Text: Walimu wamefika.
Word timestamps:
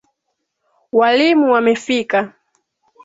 Walimu 0.99 1.51
wamefika. 1.51 2.33